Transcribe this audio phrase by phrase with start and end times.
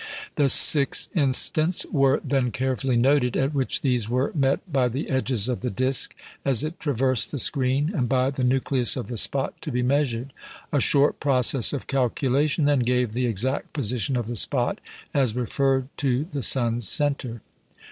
[0.35, 5.47] The six instants were then carefully noted at which these were met by the edges
[5.47, 9.53] of the disc as it traversed the screen, and by the nucleus of the spot
[9.61, 10.33] to be measured.
[10.73, 14.79] A short process of calculation then gave the exact position of the spot
[15.13, 17.41] as referred to the sun's centre.